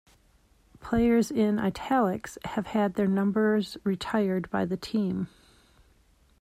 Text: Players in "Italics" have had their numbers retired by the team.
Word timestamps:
Players 0.79 1.29
in 1.29 1.59
"Italics" 1.59 2.39
have 2.45 2.65
had 2.65 2.95
their 2.95 3.05
numbers 3.05 3.77
retired 3.83 4.49
by 4.49 4.65
the 4.65 4.75
team. 4.75 5.27